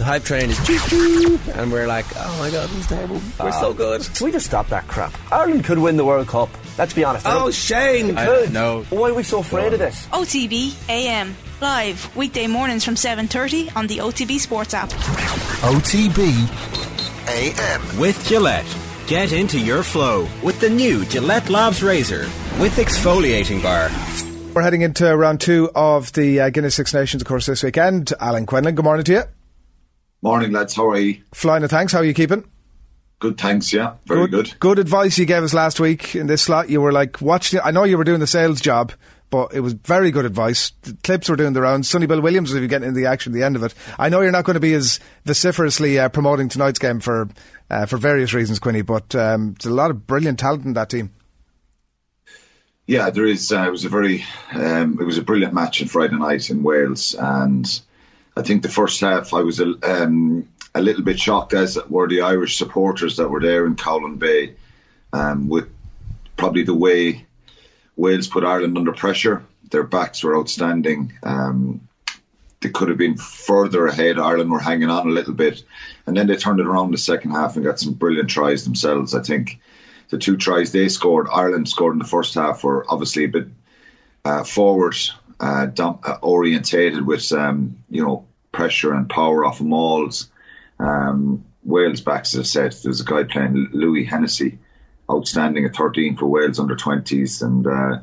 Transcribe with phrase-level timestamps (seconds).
[0.00, 3.20] The hype train is choo choo, and we're like, oh my god, this is terrible.
[3.38, 4.00] We're so good.
[4.14, 5.12] Can we just stop that crap?
[5.30, 6.48] Ireland could win the World Cup.
[6.78, 7.26] Let's be honest.
[7.28, 8.14] Oh, Shane!
[8.14, 8.50] They could.
[8.50, 8.84] no.
[8.84, 10.06] Why are we so afraid of this?
[10.06, 14.88] OTB AM live weekday mornings from 7:30 on the OTB Sports app.
[14.88, 16.48] OTB
[17.28, 17.98] AM.
[18.00, 18.74] With Gillette.
[19.06, 22.22] Get into your flow with the new Gillette Labs Razor
[22.58, 23.90] with exfoliating bar.
[24.54, 28.14] We're heading into round two of the uh, Guinness Six Nations, of course, this weekend.
[28.18, 29.22] Alan Quinlan, good morning to you.
[30.22, 30.74] Morning, lads.
[30.74, 31.22] How are you?
[31.32, 31.92] Flying, thanks.
[31.92, 32.44] How are you keeping?
[33.20, 33.72] Good, thanks.
[33.72, 34.54] Yeah, very good.
[34.60, 36.68] Good advice you gave us last week in this slot.
[36.68, 37.50] You were like, watch.
[37.50, 38.92] The, I know you were doing the sales job,
[39.30, 40.72] but it was very good advice.
[40.82, 41.88] The clips were doing the rounds.
[41.88, 43.74] Sonny Bill Williams was getting into the action at the end of it.
[43.98, 47.28] I know you're not going to be as vociferously uh, promoting tonight's game for
[47.70, 50.90] uh, for various reasons, Quinny, but um, there's a lot of brilliant talent in that
[50.90, 51.12] team.
[52.86, 53.52] Yeah, there is.
[53.52, 56.62] Uh, it was a very, um, it was a brilliant match on Friday night in
[56.62, 57.80] Wales, and
[58.36, 62.08] I think the first half I was a, um, a little bit shocked, as were
[62.08, 64.54] the Irish supporters that were there in Colwyn Bay,
[65.12, 65.68] um, with
[66.36, 67.26] probably the way
[67.96, 69.44] Wales put Ireland under pressure.
[69.70, 71.12] Their backs were outstanding.
[71.22, 71.80] Um,
[72.60, 74.18] they could have been further ahead.
[74.18, 75.62] Ireland were hanging on a little bit,
[76.06, 79.14] and then they turned it around the second half and got some brilliant tries themselves.
[79.14, 79.60] I think
[80.10, 83.48] the two tries they scored, Ireland scored in the first half, were obviously a bit
[84.24, 84.96] uh, forward
[85.40, 90.28] uh, uh, orientated with um, you know pressure and power off mauls.
[90.78, 94.58] Um, Wales backs, as I said, there's a guy playing Louis Hennessy,
[95.10, 98.00] outstanding at 13 for Wales under 20s, and uh,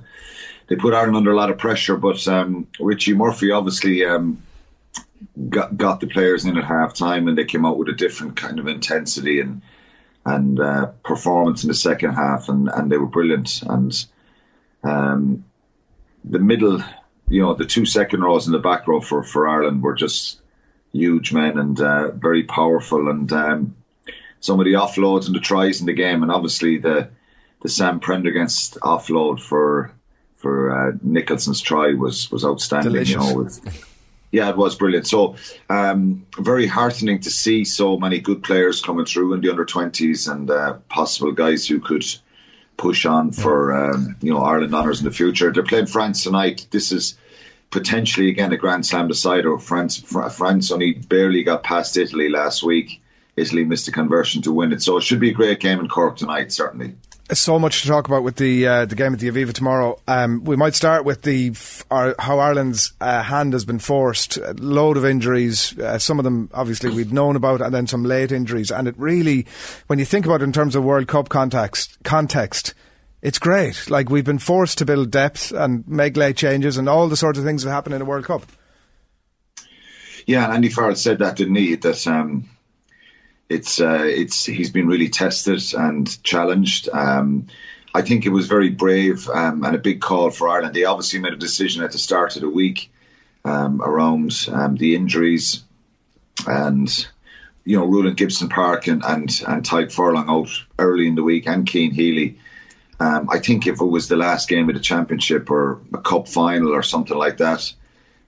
[0.67, 1.97] they put Ireland under a lot of pressure.
[1.97, 4.41] But um, Richie Murphy obviously um,
[5.49, 8.35] got got the players in at half time, and they came out with a different
[8.35, 9.61] kind of intensity and
[10.25, 13.61] and uh, performance in the second half, and, and they were brilliant.
[13.63, 14.05] And
[14.83, 15.45] um,
[16.23, 16.83] the middle
[17.30, 20.39] you know, the two second rows in the back row for, for Ireland were just
[20.94, 23.09] huge men and uh, very powerful.
[23.09, 23.75] And um,
[24.39, 27.09] some of the offloads and the tries in the game, and obviously the
[27.64, 29.92] the Sam Prendergast offload for
[30.36, 32.93] for uh, Nicholson's try was was outstanding.
[32.93, 33.14] Delicious.
[33.14, 33.93] You know, with,
[34.32, 35.08] yeah, it was brilliant.
[35.08, 35.36] So
[35.70, 40.27] um, very heartening to see so many good players coming through in the under twenties
[40.27, 42.05] and uh, possible guys who could
[42.77, 45.52] push on for um, you know Ireland honours in the future.
[45.52, 46.67] They're playing France tonight.
[46.71, 47.17] This is
[47.71, 49.58] potentially again a Grand Slam decider.
[49.58, 53.02] France Fr- France only barely got past Italy last week.
[53.36, 55.87] Italy missed a conversion to win it, so it should be a great game in
[55.87, 56.52] Cork tonight.
[56.52, 56.95] Certainly.
[57.33, 59.99] So much to talk about with the uh, the game at the Aviva tomorrow.
[60.08, 64.38] Um, we might start with the f- our, how Ireland's uh, hand has been forced.
[64.38, 68.04] A load of injuries, uh, some of them obviously we'd known about, and then some
[68.04, 68.71] late injuries.
[68.71, 69.45] And it really,
[69.87, 72.73] when you think about it in terms of World Cup context, context,
[73.21, 73.89] it's great.
[73.89, 77.37] Like we've been forced to build depth and make late changes, and all the sorts
[77.39, 78.43] of things that happen in a World Cup.
[80.26, 81.76] Yeah, Andy Farrell said that, didn't he?
[81.76, 82.49] That um,
[83.49, 86.89] it's uh, it's he's been really tested and challenged.
[86.89, 87.47] Um,
[87.93, 90.75] I think it was very brave um, and a big call for Ireland.
[90.75, 92.91] They obviously made a decision at the start of the week
[93.45, 95.63] um, around um, the injuries
[96.45, 97.07] and
[97.63, 101.47] you know ruling Gibson Park and and and Tadhg Furlong out early in the week
[101.47, 102.37] and Cian Healy.
[102.99, 106.27] Um, I think if it was the last game of the championship or a cup
[106.27, 107.71] final or something like that,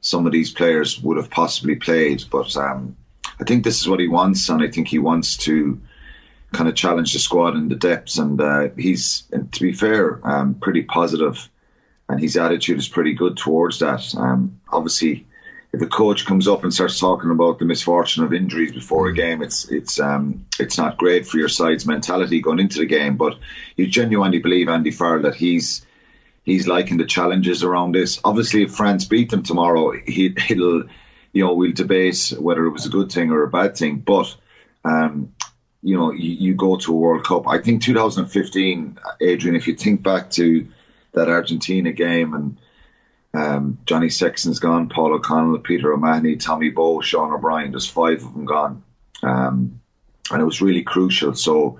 [0.01, 2.23] some of these players would have possibly played.
[2.29, 2.95] But um,
[3.39, 5.79] I think this is what he wants, and I think he wants to
[6.51, 8.17] kind of challenge the squad in the depths.
[8.17, 11.49] And uh, he's, and to be fair, um, pretty positive,
[12.07, 14.13] and his attitude is pretty good towards that.
[14.15, 15.25] Um, obviously,
[15.71, 19.13] if a coach comes up and starts talking about the misfortune of injuries before a
[19.13, 23.17] game, it's it's um, it's not great for your side's mentality going into the game.
[23.17, 23.37] But
[23.75, 25.85] you genuinely believe Andy Farrell that he's
[26.43, 28.19] he's liking the challenges around this.
[28.23, 30.83] Obviously, if France beat them tomorrow, he, he'll
[31.33, 33.97] you know we'll debate whether it was a good thing or a bad thing.
[33.97, 34.35] But
[34.85, 35.33] um,
[35.81, 37.47] you know, you, you go to a World Cup.
[37.47, 39.55] I think 2015, Adrian.
[39.55, 40.67] If you think back to
[41.13, 42.57] that Argentina game and
[43.33, 47.71] um, Johnny Sexton's gone, Paul O'Connell, Peter O'Mahony, Tommy Bowe, Sean O'Brien.
[47.71, 48.83] There's five of them gone,
[49.23, 49.79] um,
[50.31, 51.33] and it was really crucial.
[51.35, 51.79] So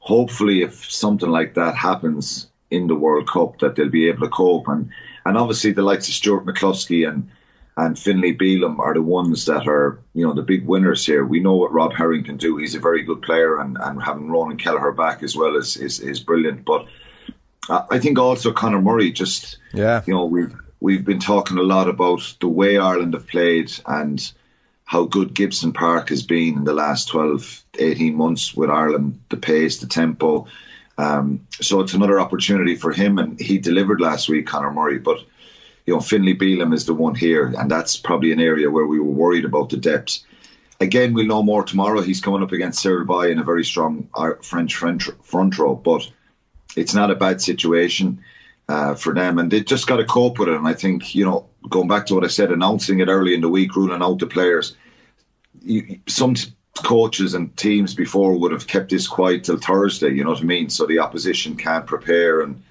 [0.00, 4.28] hopefully, if something like that happens in the World Cup, that they'll be able to
[4.28, 4.68] cope.
[4.68, 4.90] And
[5.24, 7.30] and obviously, the likes of Stuart McCloskey and
[7.78, 11.24] and Finlay Bealham are the ones that are you know the big winners here.
[11.24, 12.56] We know what Rob Herring can do.
[12.56, 16.00] He's a very good player, and, and having Ronan Kelleher back as well is is,
[16.00, 16.64] is brilliant.
[16.64, 16.86] But
[17.90, 20.02] I think also Conor Murray just Yeah.
[20.06, 24.30] you know we've we've been talking a lot about the way Ireland have played and
[24.84, 29.36] how good Gibson Park has been in the last 12, 18 months with Ireland, the
[29.36, 30.46] pace, the tempo.
[30.96, 34.98] Um, so it's another opportunity for him, and he delivered last week, Conor Murray.
[34.98, 35.18] But
[35.88, 39.00] you know, Finlay Bealham is the one here, and that's probably an area where we
[39.00, 40.18] were worried about the depth.
[40.80, 42.02] again, we'll know more tomorrow.
[42.02, 46.06] He's coming up against Baille in a very strong uh, French front row, but
[46.76, 48.22] it's not a bad situation
[48.68, 50.56] uh, for them, and they just got to cope with it.
[50.56, 53.40] And I think you know, going back to what I said, announcing it early in
[53.40, 54.76] the week, ruling out the players.
[55.62, 56.34] You, some
[56.76, 60.10] coaches and teams before would have kept this quiet till Thursday.
[60.10, 60.68] You know what I mean?
[60.68, 62.62] So the opposition can't prepare, and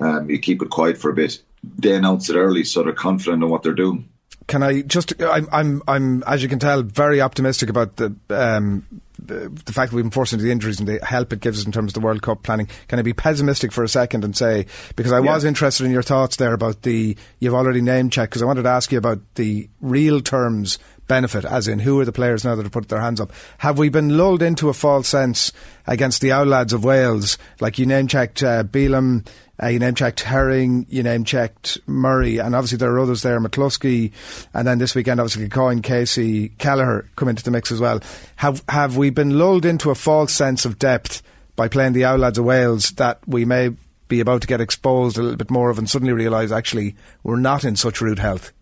[0.00, 1.42] um, you keep it quiet for a bit.
[1.62, 4.08] They announce it early, so they're confident in what they're doing.
[4.46, 5.20] Can I just?
[5.22, 8.84] I'm, I'm, I'm, as you can tell, very optimistic about the um,
[9.18, 11.60] the, the, fact that we've been forced into the injuries and the help it gives
[11.60, 12.68] us in terms of the World Cup planning.
[12.86, 14.66] Can I be pessimistic for a second and say
[14.96, 15.34] because I yeah.
[15.34, 18.62] was interested in your thoughts there about the you've already name checked because I wanted
[18.62, 20.78] to ask you about the real terms
[21.08, 23.32] benefit, as in who are the players now that have put their hands up?
[23.58, 25.52] Have we been lulled into a false sense
[25.86, 27.38] against the Outlads of Wales?
[27.60, 29.26] Like you name checked uh, Bealham,
[29.62, 33.40] uh, you name checked Herring, you name checked Murray, and obviously there are others there,
[33.40, 34.12] McCloskey,
[34.54, 38.00] and then this weekend obviously Coyne, Casey, Kelleher come into the mix as well.
[38.36, 41.22] Have have we been lulled into a false sense of depth
[41.56, 43.70] by playing the Outlads of Wales that we may
[44.06, 47.36] be about to get exposed a little bit more of and suddenly realise actually we're
[47.36, 48.52] not in such rude health?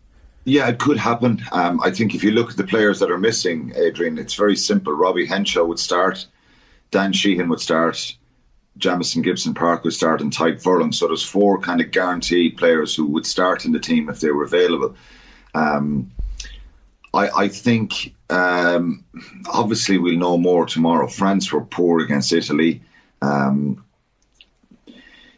[0.44, 1.42] Yeah, it could happen.
[1.50, 4.56] Um, I think if you look at the players that are missing, Adrian, it's very
[4.56, 4.92] simple.
[4.92, 6.24] Robbie Henshaw would start,
[6.92, 8.16] Dan Sheehan would start,
[8.78, 10.92] Jamison Gibson Park would start, and Tadhg Furlong.
[10.92, 14.30] So there's four kind of guaranteed players who would start in the team if they
[14.30, 14.94] were available.
[15.54, 16.10] Um,
[17.14, 19.04] I, I, think um,
[19.48, 21.08] obviously we'll know more tomorrow.
[21.08, 22.82] France were poor against Italy.
[23.22, 23.82] Um,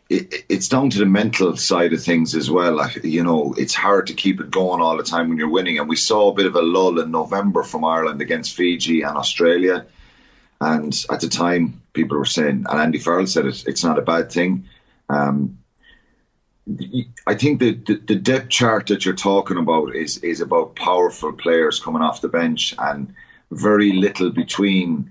[0.09, 2.75] it, it's down to the mental side of things as well.
[2.75, 5.79] Like, you know, it's hard to keep it going all the time when you're winning.
[5.79, 9.17] And we saw a bit of a lull in November from Ireland against Fiji and
[9.17, 9.87] Australia.
[10.61, 14.03] And at the time, people were saying, and Andy Farrell said it, it's not a
[14.03, 14.69] bad thing.
[15.09, 15.59] Um,
[17.27, 21.33] I think the, the, the depth chart that you're talking about is is about powerful
[21.33, 23.15] players coming off the bench and
[23.51, 25.11] very little between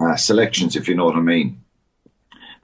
[0.00, 1.60] uh, selections, if you know what I mean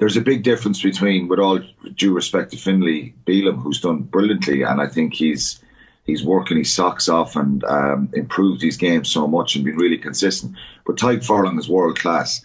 [0.03, 1.61] there's a big difference between, with all
[1.95, 5.63] due respect to Finlay Bealham, who's done brilliantly, and I think he's
[6.05, 9.99] he's working his socks off and um, improved his game so much and been really
[9.99, 10.57] consistent.
[10.87, 12.45] But Tadhg Furlong is world class.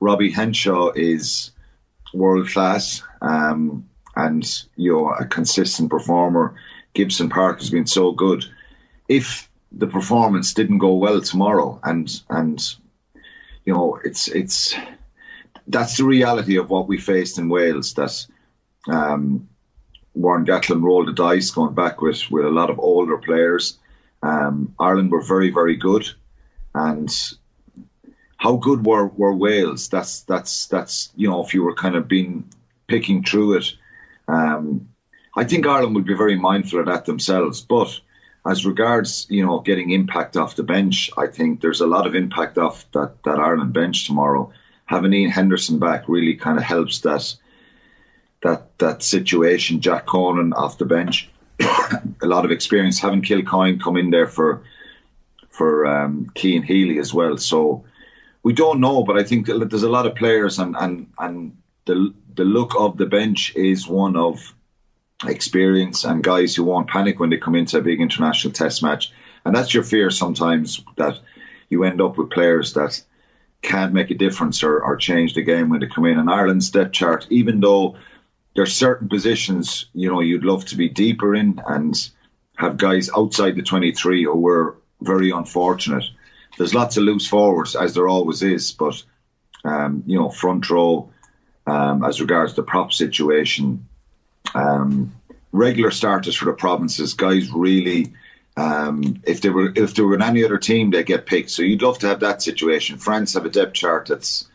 [0.00, 1.50] Robbie Henshaw is
[2.14, 6.54] world class um, and you know a consistent performer.
[6.94, 8.44] Gibson Park has been so good.
[9.08, 12.60] If the performance didn't go well tomorrow, and and
[13.64, 14.74] you know it's it's
[15.66, 17.94] that's the reality of what we faced in Wales.
[17.94, 18.26] That
[18.88, 19.48] um,
[20.14, 23.78] Warren Gatland rolled the dice going back with, with a lot of older players.
[24.22, 26.08] Um, Ireland were very, very good,
[26.74, 27.10] and
[28.36, 29.88] how good were, were Wales?
[29.88, 32.48] That's that's that's you know if you were kind of being
[32.88, 33.74] picking through it.
[34.26, 34.88] Um,
[35.36, 38.00] I think Ireland would be very mindful of that themselves, but
[38.44, 42.16] as regards you know getting impact off the bench, I think there's a lot of
[42.16, 44.52] impact off that, that Ireland bench tomorrow
[44.88, 47.36] having Iain Henderson back really kind of helps that
[48.42, 49.80] that that situation.
[49.80, 51.28] Jack Conan off the bench,
[51.60, 53.00] a lot of experience.
[53.00, 54.62] Having Kilcoyne come in there for
[55.50, 57.36] for um, Cian Healy as well.
[57.36, 57.84] So
[58.42, 61.56] we don't know, but I think there's a lot of players, and and and
[61.86, 64.54] the the look of the bench is one of
[65.26, 69.12] experience and guys who won't panic when they come into a big international test match.
[69.44, 71.18] And that's your fear sometimes that
[71.68, 73.02] you end up with players that
[73.62, 76.18] can't make a difference or, or change the game when they come in.
[76.18, 77.96] And Ireland's depth chart, even though
[78.54, 82.10] there's certain positions, you know, you'd love to be deeper in and
[82.56, 86.04] have guys outside the 23 who were very unfortunate.
[86.56, 89.02] There's lots of loose forwards, as there always is, but,
[89.64, 91.10] um, you know, front row,
[91.66, 93.86] um, as regards the prop situation,
[94.54, 95.14] um,
[95.52, 98.12] regular starters for the provinces, guys really
[98.58, 101.50] um, if they were if they were in any other team, they get picked.
[101.50, 102.98] So you'd love to have that situation.
[102.98, 104.48] France have a depth chart that's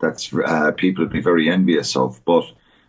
[0.00, 2.44] that's uh, people would be very envious of, but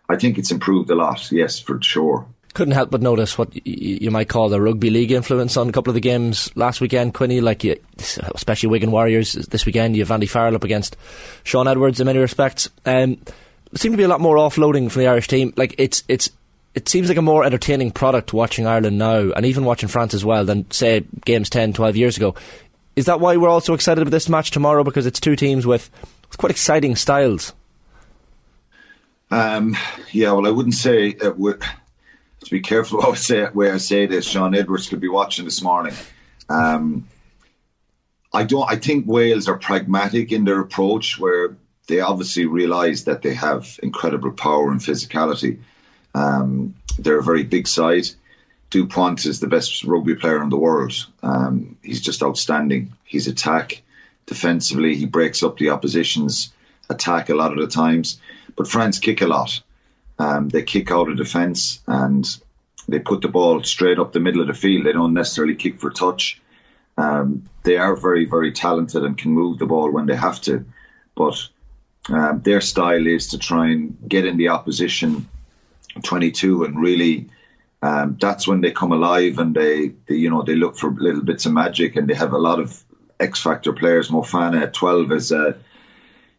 [0.08, 1.30] I think it's improved a lot.
[1.30, 2.26] Yes, for sure.
[2.54, 5.90] Couldn't help but notice what you might call the rugby league influence on a couple
[5.90, 7.40] of the games last weekend, Quinny.
[7.40, 7.76] Like, you,
[8.34, 10.96] especially Wigan Warriors this weekend, you have Andy Farrell up against
[11.44, 12.68] Shaun Edwards in many respects.
[12.86, 13.18] Um,
[13.74, 15.52] seemed to be a lot more offloading from the Irish team.
[15.56, 16.30] Like, it's it's
[16.74, 20.24] it seems like a more entertaining product watching Ireland now, and even watching France as
[20.24, 22.34] well, than, say, games 10, 12 years ago.
[22.96, 24.84] Is that why we're also excited about this match tomorrow?
[24.84, 25.90] Because it's two teams with
[26.36, 27.52] quite exciting styles.
[29.30, 29.76] Um,
[30.12, 33.78] yeah, well, I wouldn't say uh, to be careful how I say it, where I
[33.78, 34.26] say this.
[34.26, 35.94] Shaun Edwards could be watching this morning.
[36.48, 37.06] Um,
[38.32, 38.70] I don't.
[38.70, 41.56] I think Wales are pragmatic in their approach, where
[41.88, 45.58] they obviously realise that they have incredible power and physicality.
[46.14, 48.08] Um, they're a very big side.
[48.70, 51.06] Dupont is the best rugby player in the world.
[51.22, 52.92] Um, he's just outstanding.
[53.04, 53.82] His attack,
[54.26, 54.94] defensively.
[54.94, 56.52] He breaks up the opposition's
[56.90, 58.20] attack a lot of the times.
[58.56, 59.60] But France kick a lot.
[60.18, 62.26] Um, they kick out of defence and
[62.88, 64.86] they put the ball straight up the middle of the field.
[64.86, 66.40] They don't necessarily kick for touch.
[66.96, 70.64] Um, they are very, very talented and can move the ball when they have to.
[71.14, 71.36] But
[72.08, 75.28] um, their style is to try and get in the opposition
[76.02, 77.28] 22 and really
[77.82, 81.22] um, that's when they come alive and they, they, you know, they look for little
[81.22, 82.82] bits of magic and they have a lot of
[83.20, 84.10] X factor players.
[84.10, 85.56] Moefana at 12 is a,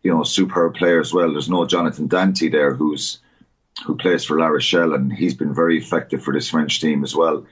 [0.03, 1.31] you know, superb player as well.
[1.31, 3.19] There's no Jonathan Danty there who's
[3.85, 7.15] who plays for La Rochelle and he's been very effective for this French team as
[7.15, 7.45] well.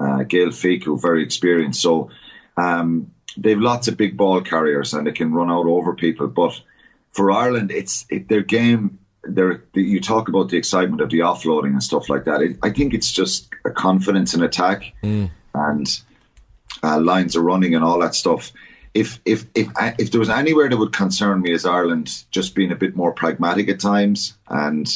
[0.00, 1.82] Uh, Gaël Fickou, very experienced.
[1.82, 2.10] So
[2.56, 6.26] um, they've lots of big ball carriers and they can run out over people.
[6.28, 6.60] But
[7.12, 11.72] for Ireland, it's it, their game there you talk about the excitement of the offloading
[11.72, 12.42] and stuff like that.
[12.42, 15.30] It, I think it's just a confidence in attack mm.
[15.54, 16.00] and
[16.82, 18.52] uh, lines are running and all that stuff.
[18.94, 22.72] If if if if there was anywhere that would concern me as Ireland just being
[22.72, 24.86] a bit more pragmatic at times, and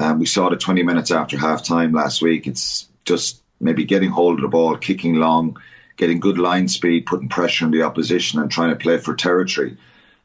[0.00, 4.10] um, we saw the 20 minutes after half time last week, it's just maybe getting
[4.10, 5.58] hold of the ball, kicking long,
[5.96, 9.76] getting good line speed, putting pressure on the opposition, and trying to play for territory.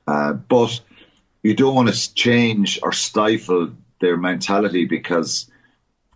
[0.08, 0.80] Uh, but
[1.42, 5.50] you don't want to change or stifle their mentality because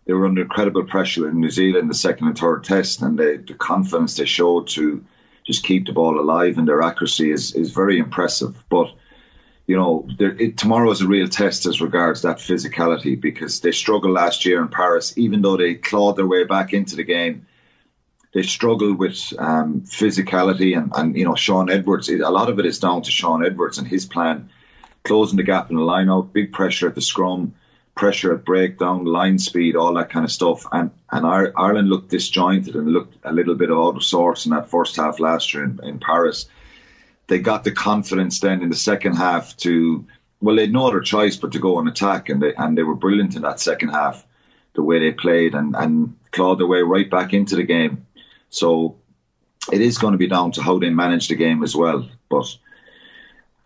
[0.05, 3.37] they were under incredible pressure in New Zealand the second and third test, and they,
[3.37, 5.03] the confidence they showed to
[5.47, 8.63] just keep the ball alive and their accuracy is is very impressive.
[8.69, 8.91] But
[9.65, 14.13] you know, it, tomorrow is a real test as regards that physicality because they struggled
[14.13, 17.45] last year in Paris, even though they clawed their way back into the game.
[18.33, 22.09] They struggled with um, physicality and, and you know Shaun Edwards.
[22.09, 24.49] A lot of it is down to Shaun Edwards and his plan
[25.03, 27.55] closing the gap in the line out, big pressure at the scrum,
[27.97, 30.65] pressure at breakdown, line speed, all that kind of stuff.
[30.71, 34.69] And and Ireland looked disjointed and looked a little bit out of sorts in that
[34.69, 36.47] first half last year in, in Paris.
[37.27, 40.05] They got the confidence then in the second half to
[40.39, 42.83] well, they had no other choice but to go and attack, and they and they
[42.83, 44.25] were brilliant in that second half,
[44.73, 48.05] the way they played and and clawed their way right back into the game.
[48.49, 48.95] So
[49.71, 52.07] it is going to be down to how they manage the game as well.
[52.29, 52.55] But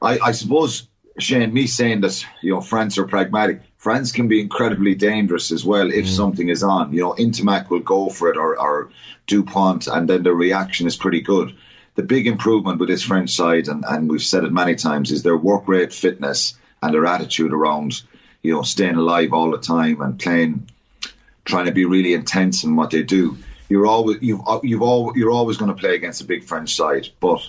[0.02, 0.88] I, I suppose
[1.20, 3.62] Shane, me saying that you know France are pragmatic.
[3.82, 6.16] France can be incredibly dangerous as well if mm.
[6.16, 6.94] something is on.
[6.94, 8.92] You know, Ntamack will go for it or, or
[9.26, 11.56] Dupont, and then the reaction is pretty good.
[11.96, 15.24] The big improvement with this French side, and, and we've said it many times, is
[15.24, 18.04] their work rate, fitness, and their attitude around
[18.44, 20.70] you know staying alive all the time and playing,
[21.46, 23.36] trying to be really intense in what they do.
[23.68, 27.10] You're always you've you've all you're always going to play against a big French side,
[27.20, 27.42] but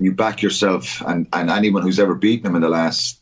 [0.00, 3.21] you back yourself, and, and anyone who's ever beaten them in the last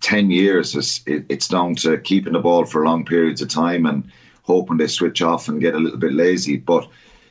[0.00, 3.86] 10 years, is, it, it's down to keeping the ball for long periods of time
[3.86, 4.10] and
[4.42, 6.56] hoping they switch off and get a little bit lazy.
[6.56, 6.88] But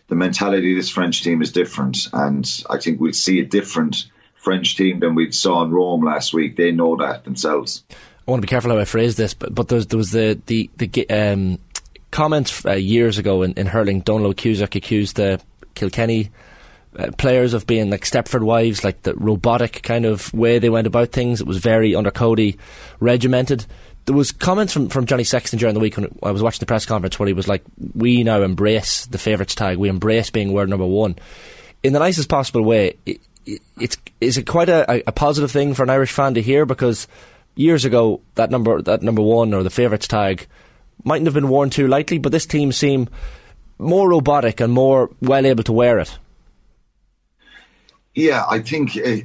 [0.08, 4.10] the mentality of this French team is different, and I think we'll see a different
[4.36, 6.56] French team than we saw in Rome last week.
[6.56, 7.84] They know that themselves.
[7.92, 10.12] I want to be careful how I phrase this, but, but there, was, there was
[10.12, 11.60] the the the um,
[12.12, 14.02] comments uh, years ago in, in hurling.
[14.02, 15.42] Donald Cusack accused the
[15.76, 16.30] Kilkenny
[16.98, 20.88] uh, players of being like Stepford wives, like the robotic kind of way they went
[20.88, 21.42] about things.
[21.42, 22.58] It was very under Cody
[23.00, 23.66] regimented.
[24.06, 26.66] There was comments from, from Johnny Sexton during the week when I was watching the
[26.66, 27.64] press conference where he was like,
[27.94, 29.78] "We now embrace the favourites tag.
[29.78, 31.18] We embrace being world number one
[31.84, 35.74] in the nicest possible way." It, it, it's is it quite a, a positive thing
[35.74, 37.08] for an Irish fan to hear because
[37.56, 40.48] years ago that number that number one or the favourites tag
[41.04, 43.10] mightn't have been worn too lightly, but this team seem
[43.80, 46.18] more robotic and more well able to wear it.
[48.18, 48.98] Yeah, I think.
[48.98, 49.18] Uh,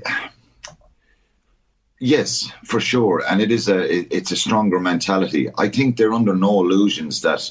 [1.99, 5.49] yes, for sure, and it is a it, it's a stronger mentality.
[5.57, 7.51] I think they're under no illusions that,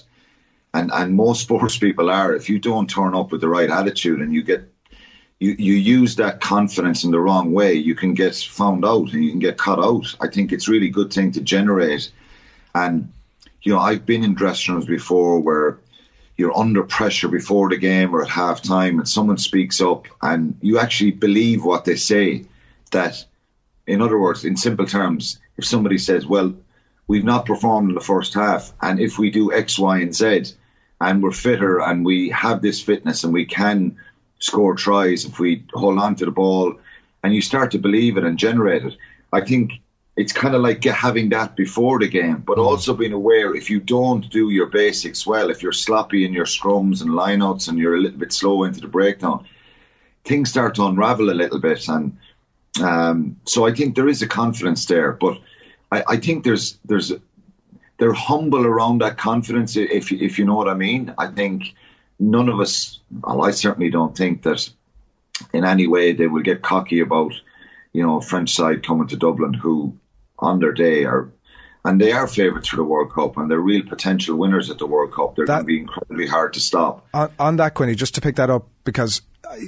[0.75, 2.35] and and most sports people are.
[2.35, 4.71] If you don't turn up with the right attitude and you get
[5.39, 9.25] you, you use that confidence in the wrong way, you can get found out and
[9.25, 10.15] you can get cut out.
[10.21, 12.11] I think it's really good thing to generate.
[12.75, 13.11] And,
[13.63, 15.79] you know, I've been in dressing rooms before where
[16.41, 20.57] you're under pressure before the game or at half time and someone speaks up and
[20.59, 22.43] you actually believe what they say
[22.89, 23.23] that
[23.85, 26.51] in other words in simple terms if somebody says well
[27.07, 30.43] we've not performed in the first half and if we do x y and z
[30.99, 33.95] and we're fitter and we have this fitness and we can
[34.39, 36.73] score tries if we hold on to the ball
[37.23, 38.97] and you start to believe it and generate it
[39.31, 39.73] i think
[40.17, 42.65] it's kind of like having that before the game, but mm.
[42.65, 46.45] also being aware if you don't do your basics well, if you're sloppy in your
[46.45, 49.45] scrums and lineouts and you're a little bit slow into the breakdown,
[50.25, 51.87] things start to unravel a little bit.
[51.87, 52.17] And
[52.81, 55.39] um, so I think there is a confidence there, but
[55.91, 57.13] I, I think there's there's
[57.97, 59.77] they're humble around that confidence.
[59.77, 61.73] If if you know what I mean, I think
[62.19, 62.99] none of us.
[63.23, 64.69] Well, I certainly don't think that
[65.53, 67.33] in any way they will get cocky about
[67.93, 69.93] you know, French side coming to Dublin who,
[70.41, 71.29] on their day, are
[71.83, 74.85] and they are favourites for the World Cup, and they're real potential winners at the
[74.85, 75.35] World Cup.
[75.35, 77.07] They're going to be incredibly hard to stop.
[77.13, 79.21] On, on that, Quinny, just to pick that up, because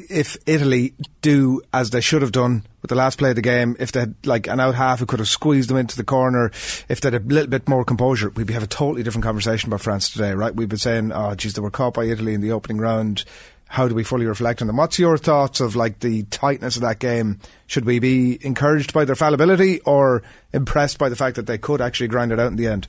[0.10, 3.76] if Italy do as they should have done with the last play of the game,
[3.80, 6.52] if they had like an out half who could have squeezed them into the corner,
[6.88, 9.82] if they had a little bit more composure, we'd have a totally different conversation about
[9.82, 10.56] France today, right?
[10.56, 13.26] We've been saying, oh, geez, they were caught by Italy in the opening round
[13.74, 14.78] how do we fully reflect on them?
[14.78, 17.40] What's your thoughts of like the tightness of that game?
[17.66, 20.22] Should we be encouraged by their fallibility or
[20.54, 22.88] impressed by the fact that they could actually grind it out in the end?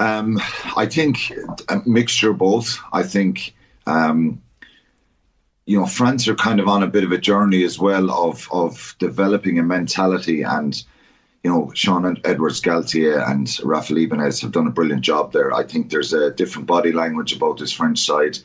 [0.00, 0.40] Um,
[0.76, 1.32] I think
[1.68, 2.80] a mixture of both.
[2.92, 3.54] I think
[3.86, 4.42] um,
[5.64, 8.48] you know France are kind of on a bit of a journey as well of
[8.50, 10.82] of developing a mentality and.
[11.44, 15.52] You know, Shaun Edwards Galthié and Raphaël Ibañez have done a brilliant job there.
[15.52, 18.38] I think there's a different body language about this French side.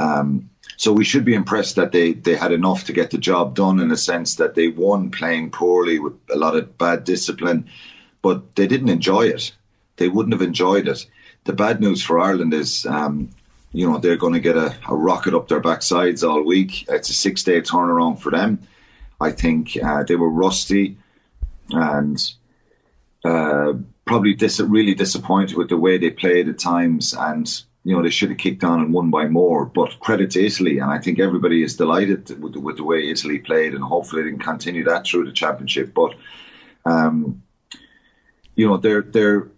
[0.00, 3.54] Um, so we should be impressed that they, they had enough to get the job
[3.54, 7.68] done in a sense that they won playing poorly with a lot of bad discipline,
[8.22, 9.52] but they didn't enjoy it.
[9.96, 11.06] They wouldn't have enjoyed it.
[11.44, 13.28] The bad news for Ireland is, um,
[13.72, 16.86] you know, they're going to get a, a, rocket up their backsides all week.
[16.88, 18.60] It's a six day turnaround for them.
[19.20, 20.96] I think uh, they were rusty
[21.70, 22.18] and
[23.22, 23.74] uh,
[24.06, 28.10] probably dis- really disappointed with the way they played at times and you know, they
[28.10, 29.64] should have kicked on and won by more.
[29.64, 33.08] But credit to Italy, and I think everybody is delighted with the, with the way
[33.08, 35.94] Italy played, and hopefully they can continue that through the championship.
[35.94, 36.14] But,
[36.84, 37.42] um,
[38.54, 39.48] you know, they're they're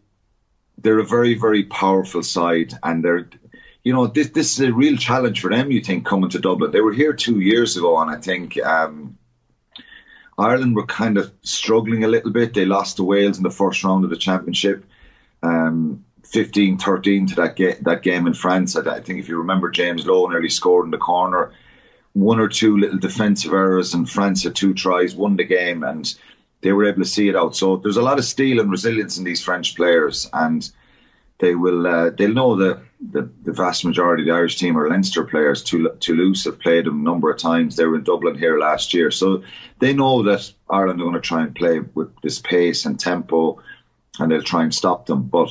[0.78, 3.28] they're a very very powerful side, and they're.
[3.84, 5.72] You know, this this is a real challenge for them.
[5.72, 9.18] You think coming to Dublin, they were here two years ago, and I think um,
[10.38, 12.54] Ireland were kind of struggling a little bit.
[12.54, 14.84] They lost to Wales in the first round of the championship.
[15.42, 18.74] Um, 15 13 to that, that game in France.
[18.74, 21.52] I, I, think if you remember, James Lowe nearly scored in the corner.
[22.14, 26.12] One or two little defensive errors, and France had two tries, won the game, and
[26.62, 27.54] they were able to see it out.
[27.56, 30.68] So there's a lot of steel and resilience in these French players, and
[31.38, 34.88] they will uh, they'll know that the, the vast majority of the Irish team are
[34.88, 35.62] Leinster players.
[35.62, 37.76] Toulouse have played them a number of times.
[37.76, 39.42] They were in Dublin here last year, so
[39.80, 43.60] they know that Ireland are going to try and play with this pace and tempo,
[44.18, 45.24] and they'll try and stop them.
[45.24, 45.48] But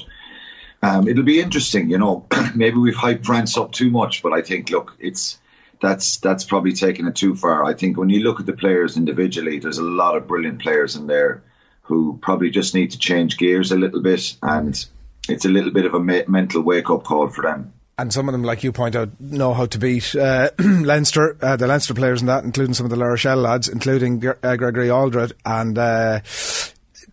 [0.82, 2.26] um, it'll be interesting, you know.
[2.56, 5.40] maybe we've hyped France up too much, but I think, look, it's
[5.82, 7.64] that's that's probably taking it too far.
[7.64, 10.96] I think when you look at the players individually, there's a lot of brilliant players
[10.96, 11.44] in there
[11.84, 14.86] who probably just need to change gears a little bit, and
[15.28, 17.74] it's a little bit of a me- mental wake up call for them.
[17.98, 21.56] And some of them, like you point out, know how to beat uh, Leinster, uh,
[21.56, 24.88] the Leinster players in that, including some of the La Rochelle lads, including uh, Gregory
[24.88, 26.22] Alldritt and uh,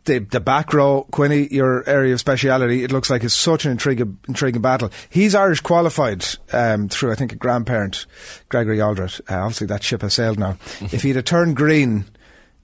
[0.05, 3.73] the the back row, Quinny, your area of speciality, it looks like is such an
[3.73, 4.91] intriguing intriguing battle.
[5.09, 8.07] He's Irish qualified um, through, I think, a grandparent,
[8.49, 9.21] Gregory Alldritt.
[9.31, 10.57] Uh, obviously, that ship has sailed now.
[10.81, 12.05] if he'd have turned green.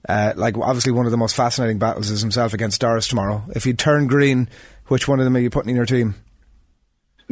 [0.07, 3.43] Uh, like obviously one of the most fascinating battles is himself against Doris tomorrow.
[3.55, 4.47] If he'd turned green,
[4.85, 6.13] which one of them are you putting in your team?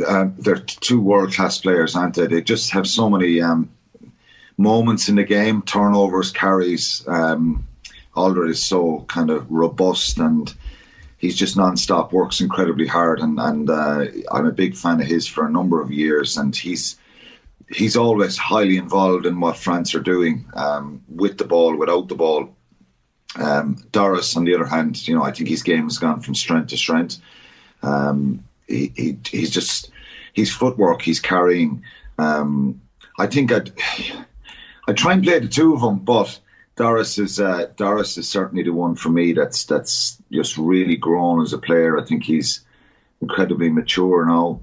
[0.04, 2.26] Uh, they're two world class players, aren't they?
[2.26, 3.70] They just have so many um,
[4.58, 7.08] moments in the game, turnovers, carries.
[7.08, 7.68] Um,
[8.16, 10.54] Alldritt is so kind of robust and
[11.18, 15.28] he's just non-stop works incredibly hard and and uh, I'm a big fan of his
[15.28, 16.98] for a number of years and he's
[17.70, 22.16] he's always highly involved in what France are doing um, with the ball without the
[22.16, 22.56] ball.
[23.36, 26.36] Um, Doris on the other hand you know I think his game has gone from
[26.36, 27.20] strength to strength.
[27.82, 29.92] Um, he, he, he's just
[30.34, 31.84] his footwork he's carrying.
[32.18, 32.82] Um,
[33.18, 33.72] I think I'd
[34.88, 36.38] I try and play the two of them but
[36.76, 41.42] Doris is uh, Doris is certainly the one for me that's that's just really grown
[41.42, 42.00] as a player.
[42.00, 42.66] I think he's
[43.22, 44.62] incredibly mature now.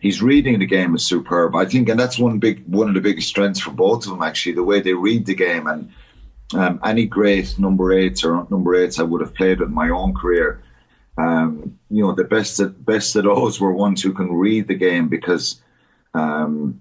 [0.00, 1.54] He's reading the game is superb.
[1.54, 4.22] I think, and that's one big one of the biggest strengths for both of them.
[4.22, 5.92] Actually, the way they read the game and
[6.54, 10.14] um, any great number eights or number eights I would have played in my own
[10.14, 10.62] career.
[11.18, 14.74] Um, you know, the best at best of those were ones who can read the
[14.74, 15.60] game because
[16.14, 16.80] um,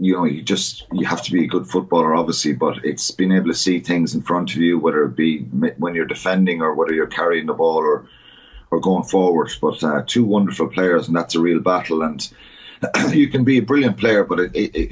[0.00, 3.32] you know, you just you have to be a good footballer, obviously, but it's being
[3.32, 6.74] able to see things in front of you, whether it be when you're defending or
[6.74, 8.08] whether you're carrying the ball or
[8.70, 9.50] or going forward.
[9.60, 12.02] But uh, two wonderful players, and that's a real battle.
[12.02, 12.32] And
[13.12, 14.90] you can be a brilliant player, but it, it, it,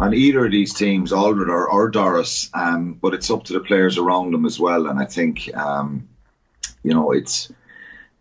[0.00, 3.60] on either of these teams, Alldritt or, or Doris, um, but it's up to the
[3.60, 4.86] players around them as well.
[4.86, 6.08] And I think, um,
[6.82, 7.52] you know, it's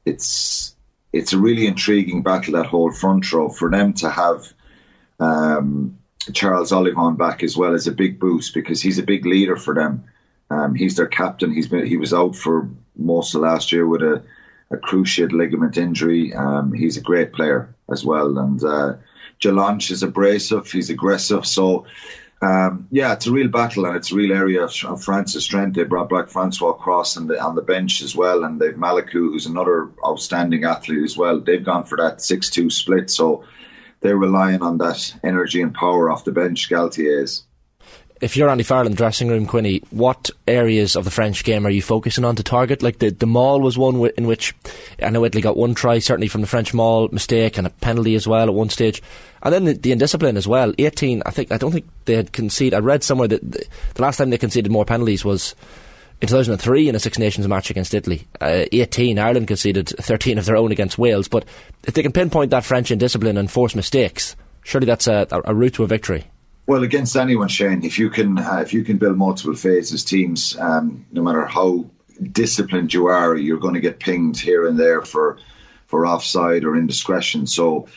[0.06, 0.76] it's
[1.14, 4.52] it's a really intriguing battle that whole front row for them to have.
[5.22, 6.00] Um,
[6.34, 9.74] Charles Ollivon back as well as a big boost because he's a big leader for
[9.74, 10.04] them.
[10.50, 11.54] Um, he's their captain.
[11.54, 14.22] He's been he was out for most of last year with a,
[14.70, 16.34] a cruciate ligament injury.
[16.34, 18.94] Um, he's a great player as well, and uh,
[19.40, 20.70] Jelonch is abrasive.
[20.70, 21.46] He's aggressive.
[21.46, 21.86] So
[22.42, 25.76] Um, yeah, it's a real battle and it's a real area of, France's strength.
[25.76, 29.32] They brought back Francois Cros on the, on the bench as well, and they've Macalou,
[29.32, 31.40] who's another outstanding athlete as well.
[31.40, 33.44] They've gone for that 6 2 split, so
[34.02, 37.44] they're relying on that energy and power off the bench, Galthié's
[38.22, 41.66] if you're Andy Farrell in the dressing room, Quinny, what areas of the French game
[41.66, 42.84] are you focusing on to target?
[42.84, 44.54] Like the, the maul was one w- in which
[45.02, 48.14] I know Italy got one try, certainly from the French maul mistake and a penalty
[48.14, 49.02] as well at one stage.
[49.42, 50.72] And then the, the indiscipline as well.
[50.78, 52.76] 18, I think, I don't think they had conceded.
[52.76, 55.56] I read somewhere that the, the last time they conceded more penalties was
[56.22, 58.28] in 2003 in a Six Nations match against Italy.
[58.40, 61.28] Uh, 18, Ireland conceded 13 of their own against Wales.
[61.28, 61.46] But
[61.84, 65.74] if they can pinpoint that French indiscipline and force mistakes, surely that's a, a route
[65.76, 66.26] to a victory.
[66.68, 70.56] Well, against anyone, Shane, if you can uh, if you can build multiple phases teams,
[70.58, 71.90] um, no matter how
[72.32, 75.40] disciplined you are, you're going to get pinged here and there for
[75.88, 77.48] for offside or indiscretion.
[77.48, 77.88] So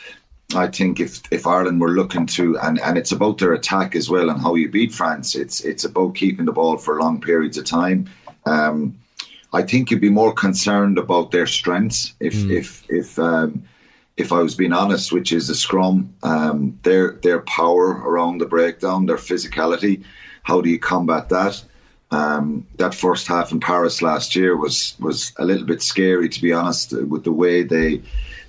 [0.53, 4.09] I think if if Ireland were looking to and, and it's about their attack as
[4.09, 7.57] well and how you beat France, it's it's about keeping the ball for long periods
[7.57, 8.09] of time.
[8.45, 8.97] Um,
[9.51, 12.51] I think you'd be more concerned about their strengths if mm.
[12.51, 13.63] if if um,
[14.17, 18.45] if I was being honest, which is the scrum, um, their their power around the
[18.45, 20.03] breakdown, their physicality.
[20.43, 21.63] How do you combat that?
[22.15, 26.41] Um, that first half in Paris last year was was a little bit scary, to
[26.41, 28.01] be honest, with the way they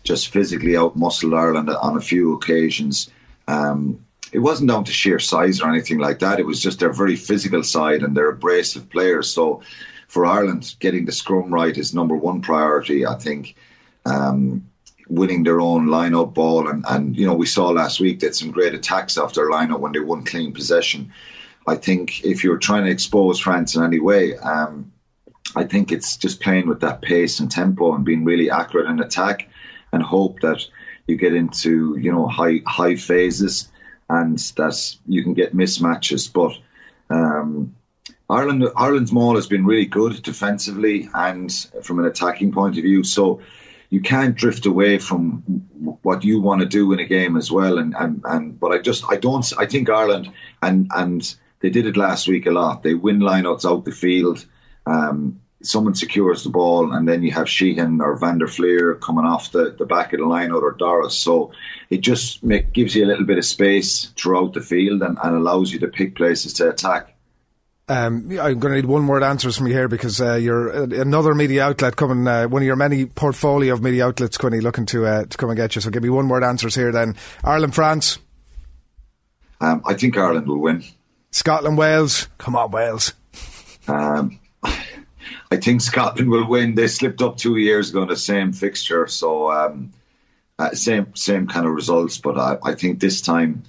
[0.02, 3.10] just physically outmuscled Ireland on a few occasions.
[3.48, 3.78] Um,
[4.32, 6.38] it wasn't down to sheer size or anything like that.
[6.38, 9.28] It was just their very physical side and their abrasive players.
[9.30, 9.62] So
[10.08, 13.06] for Ireland, getting the scrum right is number one priority.
[13.06, 13.56] I think.
[14.04, 14.62] Um,
[15.08, 16.68] winning their own line-up ball.
[16.68, 19.80] And, and, you know, we saw last week that some great attacks off their line-up
[19.80, 21.12] when they won clean possession.
[21.66, 24.92] I think if you're trying to expose France in any way, um,
[25.54, 29.00] I think it's just playing with that pace and tempo and being really accurate in
[29.00, 29.48] attack
[29.92, 30.64] and hope that
[31.06, 33.68] you get into, you know, high high phases
[34.08, 36.32] and that you can get mismatches.
[36.32, 36.52] But
[37.10, 37.74] um,
[38.28, 41.52] Ireland Ireland's maul has been really good defensively and
[41.82, 43.04] from an attacking point of view.
[43.04, 43.40] So
[43.90, 45.42] you can't drift away from
[46.02, 47.78] what you want to do in a game as well.
[47.78, 50.30] And, and, and but I just I don't I think Ireland
[50.62, 52.82] and and they did it last week a lot.
[52.82, 54.44] They win lineouts out the field.
[54.86, 59.24] Um, someone secures the ball, and then you have Sheehan or Van der Flier coming
[59.24, 61.16] off the, the back of the lineout or Doris.
[61.18, 61.52] So
[61.90, 65.34] it just make, gives you a little bit of space throughout the field and, and
[65.34, 67.14] allows you to pick places to attack.
[67.88, 71.36] Um, I'm going to need one word answers from you here because uh, you're another
[71.36, 75.06] media outlet coming, uh, one of your many portfolio of media outlets, Quinny, looking to
[75.06, 75.80] uh, to come and get you.
[75.80, 77.14] So give me one word answers here then.
[77.44, 78.18] Ireland, France.
[79.60, 80.82] Um, I think Ireland will win.
[81.36, 82.28] Scotland, Wales.
[82.38, 83.12] Come on, Wales.
[83.86, 86.74] Um, I think Scotland will win.
[86.74, 89.92] They slipped up two years ago in the same fixture, so um,
[90.58, 92.16] uh, same same kind of results.
[92.16, 93.64] But I, I think this time,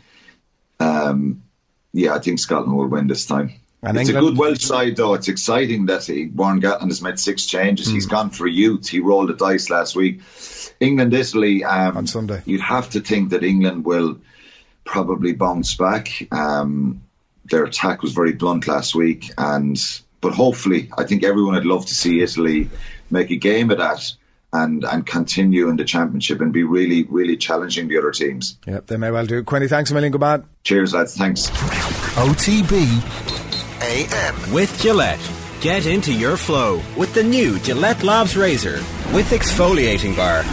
[0.79, 1.43] um,
[1.91, 3.51] yeah, I think Scotland will win this time.
[3.83, 4.27] And it's England?
[4.27, 5.13] a good Welsh side, though.
[5.15, 7.89] It's exciting that he, Warren Gatland has made six changes.
[7.89, 7.93] Mm.
[7.95, 8.11] He's hmm.
[8.11, 8.87] gone for youth.
[8.87, 10.21] He rolled the dice last week.
[10.79, 11.65] England, Italy.
[11.65, 12.41] Um, On Sunday.
[12.45, 14.19] You'd have to think that England will
[14.85, 16.27] probably bounce back.
[16.31, 17.01] Um,
[17.49, 19.77] their attack was very blunt last week, and
[20.21, 22.69] but hopefully, I think everyone would love to see Italy
[23.09, 24.11] make a game of that
[24.53, 28.57] and and continue in the championship and be really really challenging the other teams.
[28.65, 29.43] Yep, they may well do.
[29.43, 30.11] Quinny, thanks a million.
[30.11, 30.45] Good man.
[30.63, 31.15] Cheers, lads.
[31.15, 31.49] Thanks.
[32.15, 33.37] OTB
[33.81, 34.53] AM.
[34.53, 35.31] With Gillette.
[35.59, 38.77] Get into your flow with the new Gillette Labs Razor
[39.11, 40.43] with exfoliating bar.